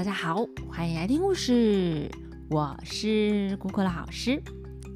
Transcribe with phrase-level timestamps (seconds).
[0.00, 2.10] 大家好，欢迎来听故事，
[2.48, 4.42] 我是姑姑老师。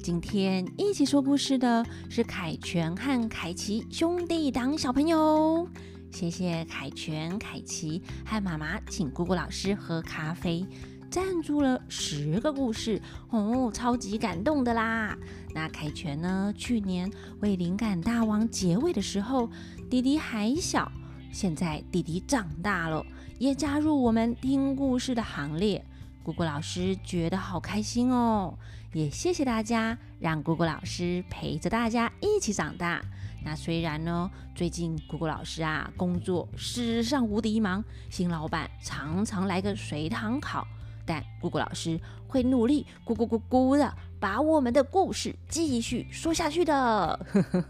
[0.01, 5.69] 今天一起说故事的是凯旋和凯奇兄弟党小朋友。
[6.11, 10.65] 谢谢凯旋、凯奇和妈妈请姑姑老师喝咖啡，
[11.11, 12.99] 赞助了十个故事
[13.29, 15.15] 哦，超级感动的啦。
[15.53, 16.51] 那凯旋呢？
[16.57, 17.11] 去年
[17.41, 19.51] 为灵感大王结尾的时候，
[19.87, 20.91] 弟弟还小，
[21.35, 23.05] 现在弟弟长大了。
[23.39, 25.83] 也加入我们听故事的行列，
[26.23, 28.57] 姑姑老师觉得好开心哦！
[28.93, 33.01] 也谢谢大家，让姑姑老师陪着大家一起长大。
[33.43, 40.65] 那虽然呢，最近姑姑老师啊工作史上无敌忙，新老板常常来个随堂考，
[41.05, 47.25] 但姑姑老师会努力咕咕咕咕的把我们的故事继续说下去的。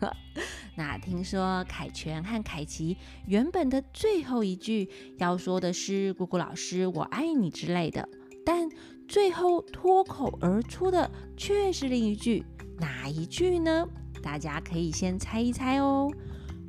[0.76, 8.08] 那听说凯旋和凯奇原本的最后一句要说的是“姑姑老师，我爱你”之类的，
[8.46, 8.70] 但
[9.08, 12.46] 最后脱口而出的却是另一句，
[12.77, 13.88] 哪一句呢？
[14.22, 16.12] 大家可以先猜一猜哦。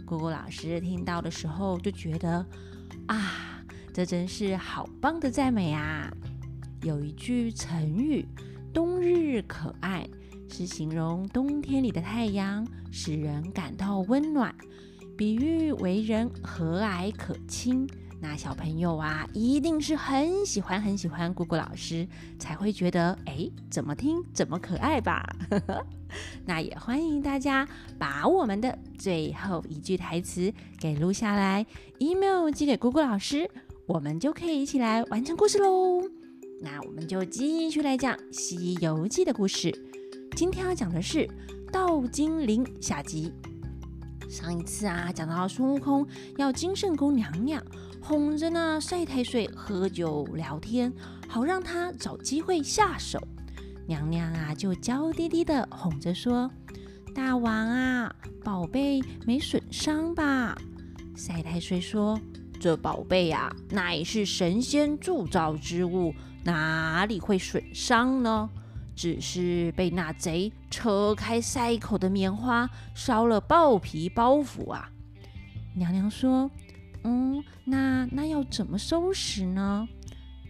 [0.05, 2.47] 姑姑老师听到的时候就觉得，
[3.07, 6.09] 啊，这真是好棒的赞美啊！
[6.87, 8.25] 有一句成语
[8.73, 10.09] “冬日可爱”。
[10.49, 14.55] 是形容冬天里的太阳使人感到温暖，
[15.19, 17.85] 比喻为人和蔼可亲。
[18.21, 22.07] 那小朋友啊，一定是很喜欢很喜欢姑姑老师，
[22.39, 25.29] 才会觉得哎，怎么听怎么可爱吧？
[26.47, 31.67] 那也欢迎大家把我们的最后一句台词给录下来
[31.99, 33.51] ，email 寄给姑姑老师，
[33.87, 36.26] 我们就可以一起来完成故事喽。
[36.59, 39.71] 那我们就继续来讲《西游记》的故事。
[40.35, 41.29] 今天要讲的是
[41.71, 43.31] 盗金铃下集。
[44.29, 46.07] 上一次啊，讲到孙悟空
[46.39, 47.63] 要金圣宫娘娘
[48.01, 50.93] 哄着那赛太岁喝酒聊天，
[51.29, 53.21] 好让他找机会下手。
[53.87, 56.51] 娘娘啊，就娇滴滴的哄着说
[57.15, 60.57] ：“大王啊，宝贝没损伤吧？”
[61.15, 62.19] 赛太岁说
[62.59, 66.13] ：“这宝贝呀，乃是神仙铸造之物，
[66.47, 68.49] 哪里会损伤呢？”
[68.97, 74.91] 只是被那贼扯开塞口的棉花，烧了爆皮包袱啊！
[75.75, 76.51] 娘娘说
[77.05, 79.87] ：“嗯，那那要怎么收拾呢？”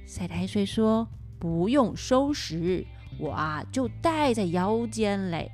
[0.06, 1.08] 赛太岁说
[1.40, 2.86] ：“不用收拾，
[3.18, 5.50] 我啊就戴在腰间嘞。”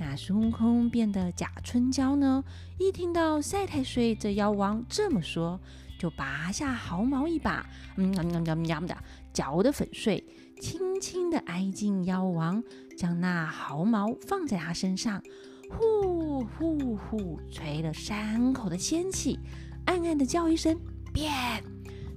[0.00, 2.42] 那孙悟空变的假春娇呢？
[2.78, 5.60] 一听到赛太岁这妖王这么说，
[6.02, 7.64] 就拔下毫毛一把，
[7.96, 8.96] 嗯嗯嗯嗯的
[9.32, 10.26] 嚼得粉碎。
[10.60, 12.60] 轻轻地挨近妖王，
[12.98, 15.22] 将那毫毛放在他身上，
[15.70, 19.38] 呼呼呼，吹了三口的仙气，
[19.86, 20.76] 暗暗地叫一声
[21.12, 21.30] 变，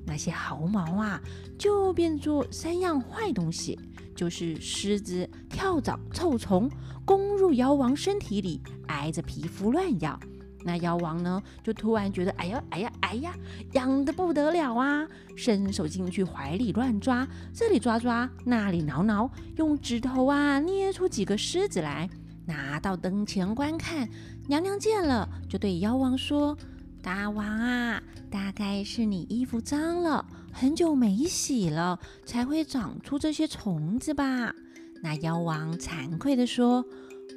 [0.04, 1.22] 那些毫毛啊，
[1.56, 3.80] 就变作三样坏东西，
[4.16, 6.68] 就是狮子、跳蚤、臭虫，
[7.06, 10.20] 攻入妖王身体里，挨着皮肤乱咬。
[10.68, 13.34] 那妖王呢，就突然觉得，哎呀，哎呀，哎呀，
[13.72, 15.08] 痒的不得了啊！
[15.38, 22.10] 伸手进去怀里乱抓，这里抓抓，那里挠挠，用指头啊捏出几个狮子来，
[22.46, 24.10] 拿到灯前观看。
[24.50, 26.58] 娘娘见了，就对妖王说
[27.02, 34.54] ：“大王啊，大概是你衣服脏了，很久没洗了，才会长出这些虫子吧？”
[35.02, 36.84] 那妖王惭愧地说。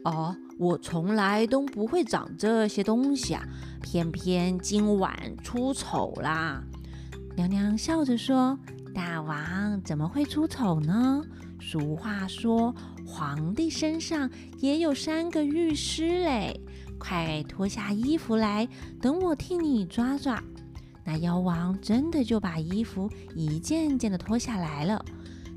[0.05, 3.43] 哦，我从来都不会长这些东西啊，
[3.83, 6.63] 偏偏今晚出丑啦！
[7.37, 8.59] 娘娘笑着说
[8.95, 11.23] ：“大王怎么会出丑呢？
[11.61, 12.75] 俗话说，
[13.07, 16.61] 皇帝身上也有三个御师嘞。
[16.99, 18.67] 快脱下衣服来，
[19.01, 20.43] 等我替你抓抓。”
[21.05, 25.05] 那妖王真的就把衣服一件件的脱下来了。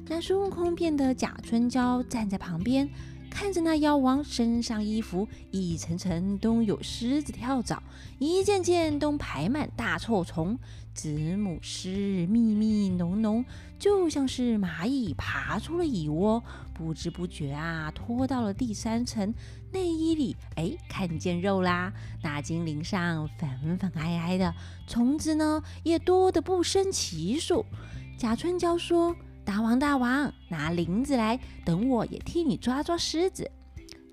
[0.07, 2.89] 那孙悟空变得假春娇，站在旁边。
[3.31, 7.81] 看着那妖王身上衣服一层层都有虱子跳蚤，
[8.19, 10.59] 一件件都排满大臭虫，
[10.93, 13.43] 子母虱密密浓浓，
[13.79, 16.43] 就像是蚂蚁爬出了蚁窝。
[16.73, 19.33] 不知不觉啊，拖到了第三层
[19.71, 21.91] 内衣里，哎，看见肉啦！
[22.21, 24.53] 那精灵上粉粉挨挨的，
[24.85, 27.65] 虫子呢也多得不胜其数。
[28.17, 29.15] 贾春娇说。
[29.51, 33.51] 大王，大王，拿铃子来，等我也替你抓抓狮子。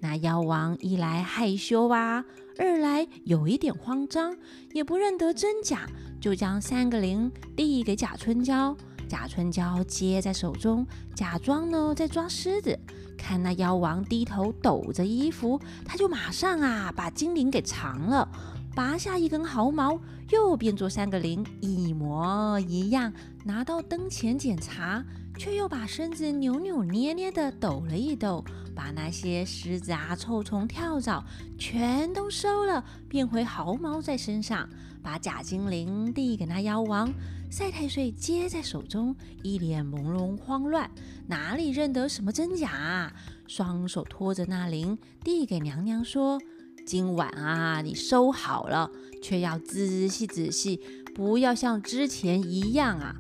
[0.01, 2.25] 那妖王一来害羞啊，
[2.59, 4.37] 二来有一点慌张，
[4.73, 5.89] 也不认得真假，
[6.21, 8.77] 就将三个铃递给贾春娇。
[9.09, 12.77] 贾春娇接在手中，假装呢在抓狮子。
[13.17, 18.29] 看那妖王低头抖着衣服，他就马上啊把金铃给藏了。
[18.75, 20.01] 拔下一根毫毛，
[20.31, 23.13] 又变作三个铃，一模一样，
[23.45, 25.05] 拿到灯前检查，
[25.39, 28.45] 却又把身子扭扭捏捏的抖了一抖，
[28.75, 31.25] 把那些虱子啊、臭虫、跳蚤
[31.57, 34.69] 全都收了，变回毫毛在身上，
[35.01, 37.09] 把假精灵递给那妖王，
[37.51, 39.15] 赛太岁接在手中，
[39.45, 40.91] 一脸朦胧慌乱，
[41.29, 43.13] 哪里认得什么真假啊？
[43.47, 46.41] 双手托着那铃，递给娘娘说。
[46.85, 48.91] 今晚啊，你收好了，
[49.23, 50.81] 却要仔细仔细，
[51.15, 53.15] 不要像之前一样啊。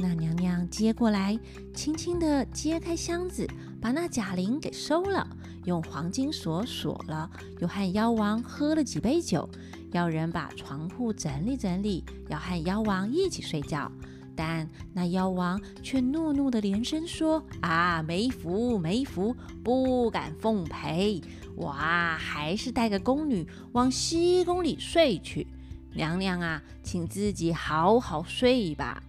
[0.00, 1.36] 那娘娘接过来，
[1.74, 3.44] 轻轻地揭开箱子，
[3.80, 5.26] 把那假铃给收了，
[5.64, 7.28] 用黄金锁锁了，
[7.58, 9.48] 又和妖王喝了几杯酒，
[9.90, 13.90] 要人把床铺整理整理，要和妖王一起睡觉。
[14.36, 19.34] 但那妖王却怒怒的连声说：“啊，没福没福，
[19.64, 21.20] 不敢奉陪。
[21.56, 25.44] 我啊，还是带个宫女往西宫里睡去。
[25.92, 29.02] 娘娘啊，请自己好好睡吧。”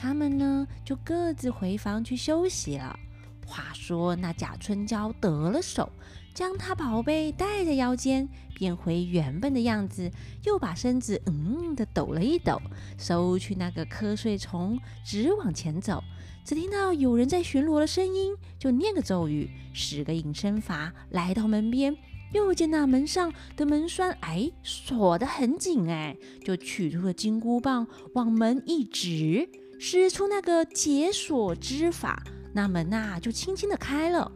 [0.00, 2.98] 他们呢，就各自回房去休息了。
[3.46, 5.90] 话说那贾春娇得了手。
[6.32, 10.10] 将他宝贝戴在腰间，变回原本的样子，
[10.44, 12.62] 又把身子嗯的抖了一抖，
[12.96, 16.02] 收去那个瞌睡虫，直往前走。
[16.44, 21.94] 只听到有人在巡逻的声音，就念个咒语，使个隐身法，来到门边，
[22.32, 29.48] 又见那门上的门栓哎锁得很紧哎，就取出了金箍棒，往门一指，
[29.82, 32.22] 使出那个解锁之法，
[32.52, 34.30] 那门呐就轻轻的开了。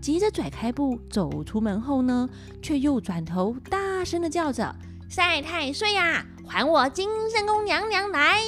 [0.00, 2.26] 急着拽开步走出门后呢，
[2.62, 4.74] 却又转头大声的叫着
[5.10, 8.40] ：“赛太岁呀，还我金圣宫娘娘来！”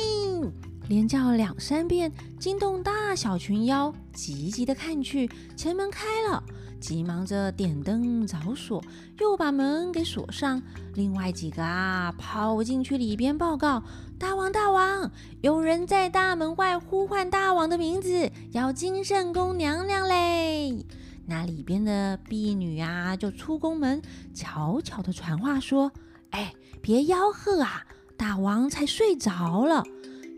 [0.89, 2.11] 连叫两三遍，
[2.41, 6.43] 惊动大小群妖，急急的看去，前门开了，
[6.81, 8.83] 急忙着点灯找锁，
[9.19, 10.63] 又把门给锁上。
[10.95, 13.83] 另外几个啊，跑进去里边报告
[14.19, 15.11] ：“大王大王，
[15.41, 20.85] 有人在大门外呼唤大王的名字，要金圣宫娘娘嘞！”
[21.27, 24.01] 那里边的婢女啊，就出宫门，
[24.33, 25.93] 悄悄的传话说
[26.31, 27.85] ：“哎，别吆喝啊，
[28.17, 29.83] 大王才睡着了。”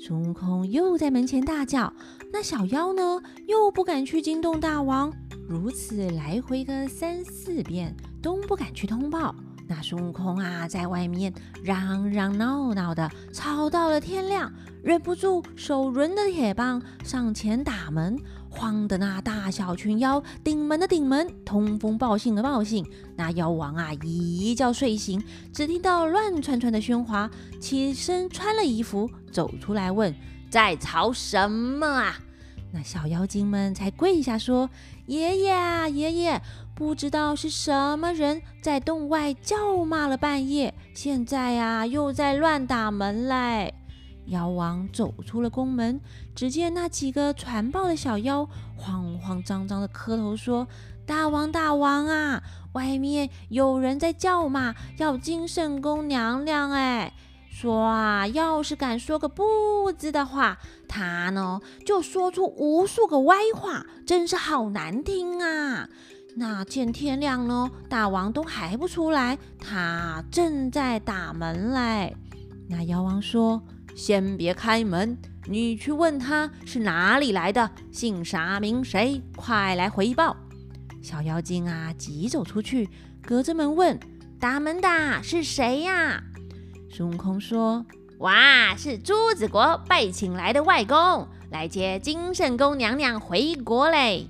[0.02, 1.92] 孙悟空又在门前大叫，
[2.32, 5.12] 那小妖呢，又不敢去惊动大王，
[5.50, 7.93] 如此来回个三四遍，
[8.23, 9.35] 都不敢去通报。
[9.67, 18.17] 那孙悟空啊，在外面嚷嚷闹闹的，吵到了天亮，忍不住手抡的铁棒上前打门，
[18.49, 22.87] 慌的那大小群妖顶门的顶门，通风报信的报信。
[23.17, 25.20] 那妖王啊，一觉睡醒，
[25.52, 30.14] 只听到乱窜窜的喧哗，起身穿了衣服走出来问
[30.49, 32.17] ：“在吵什么啊？”
[32.72, 34.70] 那小妖精们才跪下说
[35.06, 36.40] ：“爷爷啊，爷爷。”
[36.75, 43.75] 不知道是什么人在洞外叫骂了半夜，现在呀又在乱打门嘞。
[44.26, 46.00] 妖王走出了宫门，
[46.34, 50.66] 只见那几个传报的小妖慌慌张张的磕头说
[51.05, 52.43] ：“大王大王啊，
[52.73, 57.12] 外面有人在叫骂，要金圣宫娘娘哎，
[57.52, 60.56] 说啊，要是敢说个不字的话，
[60.88, 65.88] 他呢就说出无数个歪话，真是好难听啊。”
[66.37, 72.17] 那见天亮呢，大王都还不出来，他正在打门嘞。
[72.69, 73.61] 那妖王说
[73.97, 80.37] ：“先别开门，你去问他是哪里来的，姓啥名谁，快来回报。”
[81.02, 82.88] 小妖精啊，急走出去，
[83.21, 83.99] 隔着门问
[84.38, 86.23] ：“打门的是谁呀？”
[86.92, 87.87] 孙悟空说
[88.18, 94.26] ：“哇，是朱子国拜请来的外公，来接金圣宫娘娘回国嘞。”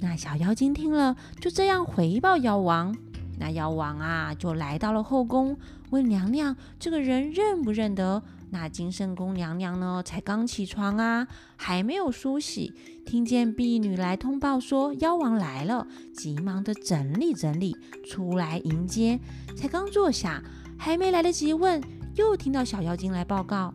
[0.00, 2.96] 那小妖精听了，就这样回报妖王。
[3.40, 5.58] 那妖王啊，就来到了后宫，
[5.90, 8.22] 问娘娘这个人认不认得。
[8.50, 11.26] 那金圣宫娘娘呢，才刚起床啊，
[11.56, 12.72] 还没有梳洗，
[13.04, 17.76] 听见婢女来通报说妖王来了，急忙的整理整理，
[18.08, 19.18] 出来迎接。
[19.54, 20.42] 才刚坐下，
[20.78, 21.82] 还没来得及问，
[22.14, 23.74] 又听到小妖精来报告：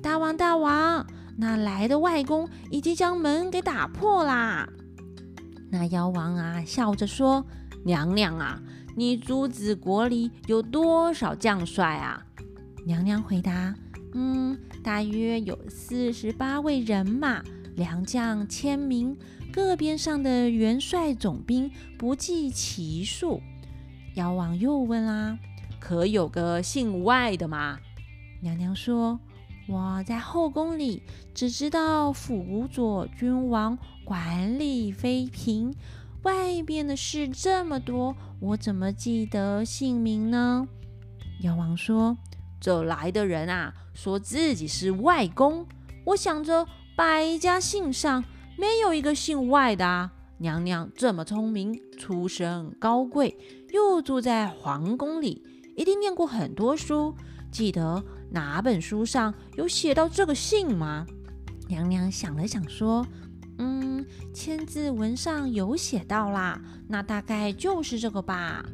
[0.00, 1.04] 大王大王，
[1.36, 4.68] 那来的外公已经将门给打破啦。
[5.70, 7.44] 那妖王啊，笑着说
[7.84, 8.62] ：“娘娘啊，
[8.96, 12.24] 你朱子国里有多少将帅啊？”
[12.86, 13.74] 娘娘回答
[14.14, 17.42] ：“嗯，大约有四十八位人马，
[17.74, 19.16] 良将千名，
[19.52, 21.68] 各边上的元帅总兵
[21.98, 23.40] 不计其数。”
[24.14, 25.36] 妖王又问啦
[25.84, 27.78] ：“可有个姓外的吗？”
[28.40, 29.20] 娘娘说。
[29.66, 31.02] 我在后宫里
[31.34, 35.74] 只知道辅佐君王，管理妃嫔，
[36.22, 40.68] 外边的事这么多，我怎么记得姓名呢？
[41.40, 42.14] 妖王说
[42.60, 45.66] ：“这来的人啊，说自己是外公。
[46.04, 48.22] 我想着百家姓上
[48.58, 50.12] 没有一个姓外的啊。
[50.36, 53.34] 娘娘这么聪明，出身高贵，
[53.72, 55.42] 又住在皇宫里，
[55.74, 57.14] 一定念过很多书。
[57.50, 61.06] 记得哪本书上有写到这个姓吗？”
[61.68, 63.06] 娘娘想了想说
[63.58, 68.64] ：“嗯，千字文上有写到啦，那大概就是这个吧。”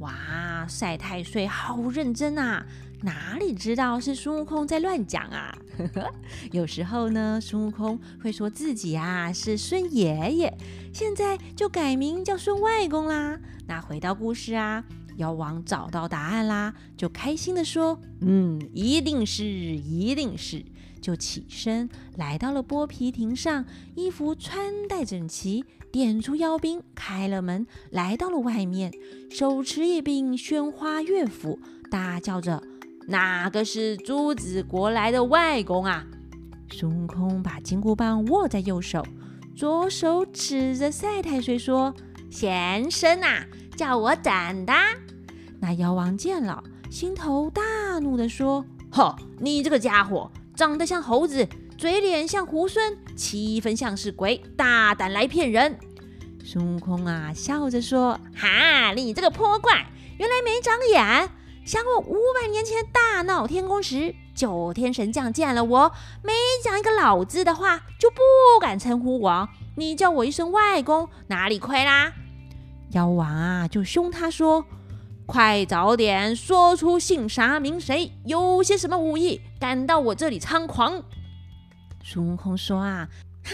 [0.00, 2.64] 哇，晒太岁好认真啊！
[3.02, 5.56] 哪里知道是孙悟空在乱讲啊？
[6.52, 10.52] 有时候呢，孙悟空会说自己啊是孙爷爷，
[10.92, 13.38] 现在就改名叫孙外公啦。
[13.66, 14.84] 那回到故事啊，
[15.16, 20.64] 妖王找到答案啦，就开心的说：“嗯，一定是，一定是。”
[21.00, 28.92] 就起身来到了剥皮亭上，衣服穿戴整齐，点出妖兵，开了门，来到了外面，
[29.30, 32.60] 手持一柄宣花乐斧，大叫着
[33.06, 36.04] ：“哪个是朱子国来的外公啊？”
[36.72, 39.06] 孙悟空把金箍棒握在右手，
[39.54, 41.94] 左手指着赛太岁说
[42.28, 43.46] ：“先生啊，
[43.76, 44.72] 叫我斩的。”
[45.60, 47.62] 那妖王见了，心头大
[47.98, 51.46] 怒的说：“呵，你这个家伙！”长得像猴子，
[51.76, 55.78] 嘴脸像猢狲，七分像是鬼，大胆来骗人！
[56.44, 59.86] 孙悟空啊，笑着说：“哈，你这个泼怪，
[60.18, 61.30] 原来没长眼！
[61.64, 66.32] 想我五百年前大闹天宫时，九天神将见了我，没
[66.62, 68.16] 讲一个老字的话，就不
[68.60, 69.48] 敢称呼我。
[69.76, 72.12] 你叫我一声外公，哪里亏啦？”
[72.92, 74.64] 妖王啊，就凶他说。
[75.26, 81.02] 快早点说出姓啥名谁，有些什么武艺，敢到我这里猖狂？
[82.04, 83.08] 孙悟空说啊，
[83.44, 83.52] 哈，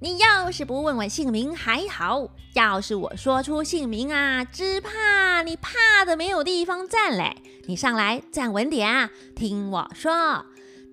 [0.00, 7.36] 你要是不问我姓名还好，要是我说出姓名啊，只怕你怕的没有地方站嘞。
[7.68, 10.44] 你上来站稳点啊，听我说。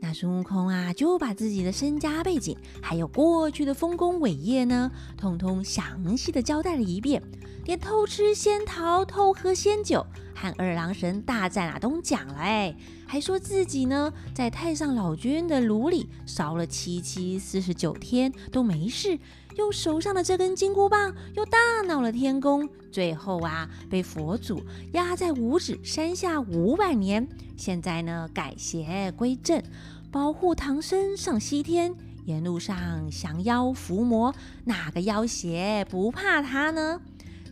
[0.03, 7.23] 那孙悟空啊，就把自己的身家背景，还有过去的丰功伟业呢，通通详细的交代了一遍，
[7.63, 10.05] 连偷吃仙桃、偷喝仙酒、
[10.35, 12.75] 和二郎神大战啊，都讲了哎，
[13.07, 19.17] 还说自己呢，在太上老君的炉里烧了七七四十九天都没事，
[19.55, 21.57] 用手上的这根金箍棒又大
[21.87, 29.63] 闹了天宫，最后啊，被佛祖压在五指山下五百年，现在呢，改邪归正。
[30.13, 31.91] 保护唐僧上西天，
[32.25, 34.31] 沿路上降妖伏魔，
[34.65, 37.01] 哪个妖邪不怕他呢？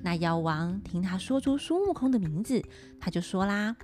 [0.03, 2.63] 那妖王听他说出孙悟空的名字，
[3.00, 3.75] 他就说啦：“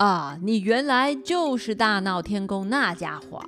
[0.00, 3.38] 啊，你原来就是大闹天宫那家伙！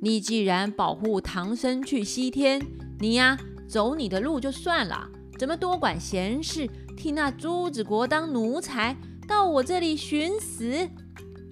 [0.00, 2.66] 你既然保护唐僧去西天，
[2.98, 3.36] 你呀
[3.68, 5.06] 走你的路就算了，
[5.38, 6.66] 怎么多管闲事，
[6.96, 8.96] 替那朱子国当奴才，
[9.28, 10.88] 到我这里寻死？”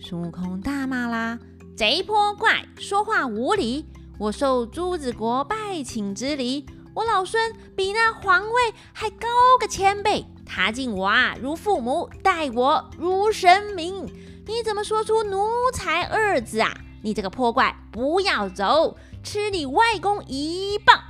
[0.00, 1.38] 孙悟空大骂啦。
[1.78, 3.87] 贼泼怪，说话无礼！
[4.18, 9.28] 我受朱子国拜请之礼，我老孙比那皇位还高
[9.61, 10.26] 个千倍。
[10.44, 14.04] 他敬我啊如父母，待我如神明。
[14.44, 16.76] 你怎么说出奴才二字啊？
[17.04, 21.00] 你这个破怪，不要走，吃你外公一棒！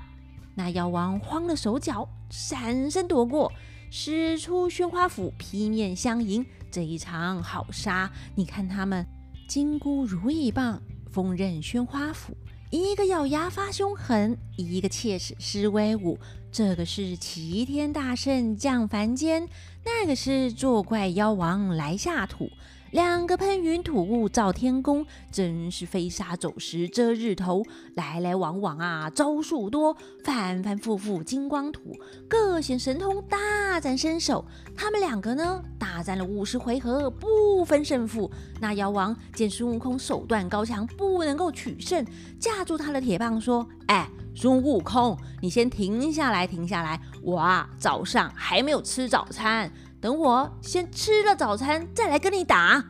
[0.55, 3.51] 那妖王慌了手脚，闪身躲过，
[3.91, 6.45] 使出宣花斧劈面相迎。
[6.71, 9.07] 这一场好杀，你看他们。
[9.49, 10.79] 金箍如意棒，
[11.11, 12.37] 锋刃宣花斧，
[12.71, 16.19] 一个咬牙发凶狠，一个切齿施威武。
[16.53, 19.49] 这个是齐天大圣降凡间，
[19.87, 22.51] 那个是作怪妖王来下土。
[22.91, 27.63] 两个喷云吐雾照天宫，真是飞沙走石遮日头，
[27.95, 31.95] 来来往往啊，招数多，反反复复金光吐，
[32.27, 34.43] 各显神通，大展身手。
[34.75, 38.31] 他们两个呢，大战了五十回合，不分胜负。
[38.59, 42.03] 那妖王见孙悟空手段高强，不能够取胜，
[42.41, 52.85] 架住他的铁棒说：“哎，孙悟空，你先停下来，停下来，我啊，早上还没有吃早餐。”等我先吃了早餐，再来跟你打。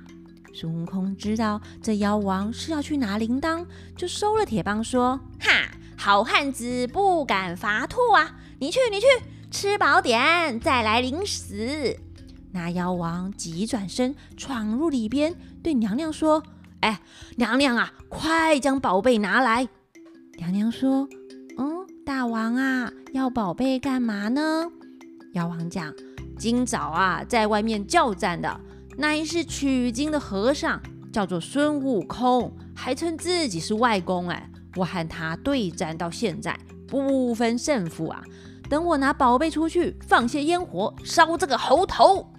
[0.55, 3.65] 孙悟空知道这妖王是要去拿铃铛，
[3.97, 8.37] 就收了铁棒，说：“哈，好汉子不敢伐兔啊！
[8.59, 9.07] 你去，你去，
[9.51, 11.97] 吃饱点再来领死。”
[12.53, 16.43] 那妖王急转身闯入里边，对娘娘说
[16.81, 17.01] ：“哎，
[17.37, 19.69] 娘娘啊，快将宝贝拿来！”
[20.39, 21.09] 娘娘说
[21.57, 24.67] ：“嗯，大王啊，要宝贝干嘛呢？”
[25.35, 25.95] 妖王讲。
[26.39, 28.61] 今早啊，在外面叫战的
[28.97, 30.81] 乃是取经的和尚，
[31.13, 34.29] 叫做孙悟空，还称自己是外公。
[34.29, 38.23] 哎，我和他对战到现在，不分胜负啊。
[38.71, 42.31] 等我拿宝贝出去，放些烟火烧这个猴头。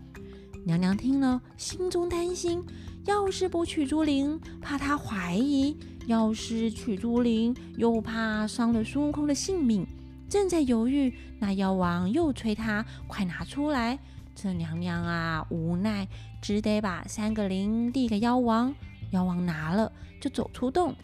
[0.65, 2.63] 娘娘听了，心中担心，
[3.05, 5.75] 要是不取朱灵，怕他怀疑；
[6.07, 9.85] 要是取朱灵，又怕伤了孙悟空的性命。
[10.29, 13.97] 正在犹豫，那妖王又催他快拿出来。
[14.35, 16.07] 这娘娘啊，无奈
[16.41, 18.73] 只得把三个灵递给妖王。
[19.11, 20.95] 妖王拿了，就走出洞。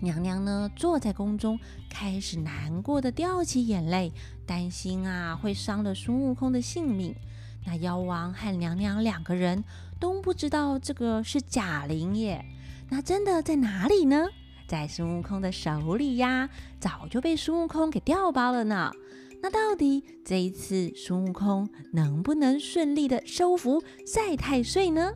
[0.00, 1.58] 娘娘呢，坐在宫中，
[1.90, 4.12] 开始难过的掉起眼泪，
[4.46, 7.14] 担心啊会伤了孙悟空的性命。
[7.66, 9.64] 那妖王和娘娘两个人
[9.98, 12.44] 都不知道这个是假灵耶。
[12.88, 14.28] 那真的在哪里呢？
[14.66, 16.48] 在孙悟空的手里呀，
[16.80, 18.90] 早就被孙悟空给调包了呢。
[19.42, 25.12] 那到底这一次孙悟空能不能顺利的收服赛太岁呢？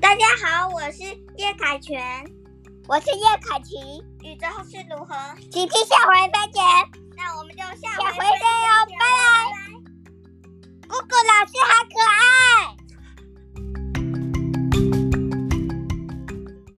[0.00, 1.02] 大家好，我是
[1.36, 2.02] 叶凯旋，
[2.88, 3.76] 我是叶凯琪，
[4.22, 5.14] 宇宙是如何？
[5.50, 6.60] 请听下回分解。
[7.16, 9.06] 那我们就下回见哟，拜拜。
[10.88, 12.77] 姑姑老师好可爱。